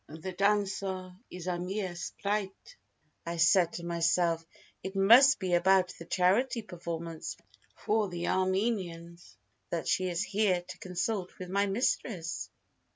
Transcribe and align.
The 0.09 0.31
dancer 0.31 1.13
is 1.29 1.45
a 1.45 1.59
mere 1.59 1.93
sprite! 1.95 2.75
I 3.23 3.37
said 3.37 3.73
to 3.73 3.85
myself, 3.85 4.43
'It 4.81 4.95
must 4.95 5.37
be 5.37 5.53
about 5.53 5.93
the 5.99 6.05
charity 6.05 6.63
performance 6.63 7.37
for 7.75 8.07
the 8.09 8.27
Armenians 8.29 9.37
that 9.69 9.87
she 9.87 10.09
is 10.09 10.23
here 10.23 10.63
to 10.63 10.77
consult 10.79 11.37
with 11.37 11.49
my 11.49 11.67
mistress'!" 11.67 12.49